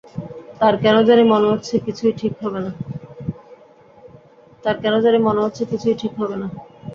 [0.59, 1.73] তাঁর কেন জানি মনে হচ্ছে,
[5.97, 6.47] কিছুই ঠিক হবে না।